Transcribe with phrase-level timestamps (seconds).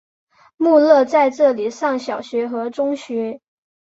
[0.57, 3.39] 穆勒在这里上小学和中学。